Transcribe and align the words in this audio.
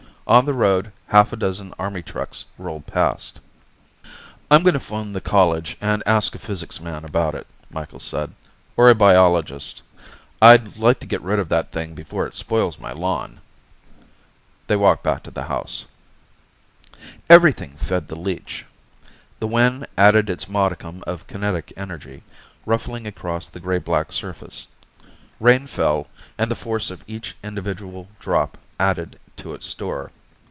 On 0.27 0.45
the 0.45 0.53
road, 0.53 0.93
half 1.07 1.33
a 1.33 1.35
dozen 1.35 1.73
Army 1.77 2.01
trucks 2.01 2.45
rolled 2.57 2.87
past. 2.87 3.41
"I'm 4.49 4.63
going 4.63 4.75
to 4.75 4.79
phone 4.79 5.11
the 5.11 5.19
college 5.19 5.75
and 5.81 6.01
ask 6.05 6.33
a 6.33 6.39
physics 6.39 6.79
man 6.79 7.03
about 7.03 7.35
it," 7.35 7.47
Micheals 7.69 8.03
said. 8.05 8.33
"Or 8.77 8.89
a 8.89 8.95
biologist. 8.95 9.81
I'd 10.41 10.77
like 10.77 11.01
to 11.01 11.05
get 11.05 11.21
rid 11.21 11.37
of 11.39 11.49
that 11.49 11.73
thing 11.73 11.95
before 11.95 12.25
it 12.27 12.37
spoils 12.37 12.79
my 12.79 12.93
lawn." 12.93 13.41
They 14.67 14.77
walked 14.77 15.03
back 15.03 15.23
to 15.23 15.31
the 15.31 15.43
house. 15.51 15.83
Everything 17.29 17.71
fed 17.71 18.07
the 18.07 18.15
leech. 18.15 18.63
The 19.41 19.47
wind 19.47 19.85
added 19.97 20.29
its 20.29 20.47
modicum 20.47 21.03
of 21.05 21.27
kinetic 21.27 21.73
energy, 21.75 22.23
ruffling 22.65 23.05
across 23.05 23.47
the 23.47 23.59
gray 23.59 23.79
black 23.79 24.13
surface. 24.13 24.65
Rain 25.41 25.67
fell, 25.67 26.07
and 26.37 26.49
the 26.49 26.55
force 26.55 26.89
of 26.89 27.03
each 27.05 27.35
individual 27.43 28.07
drop 28.21 28.57
added 28.79 29.19
to 29.35 29.53
its 29.53 29.65
store. 29.65 30.09